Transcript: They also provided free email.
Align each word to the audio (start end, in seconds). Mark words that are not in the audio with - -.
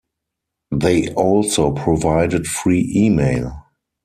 They 0.71 1.13
also 1.13 1.69
provided 1.71 2.47
free 2.47 2.91
email. 2.95 3.67